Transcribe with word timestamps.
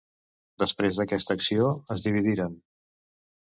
Després 0.63 1.01
d'aquesta 1.01 1.37
acció, 1.39 1.69
es 1.97 2.09
dividiren. 2.09 2.61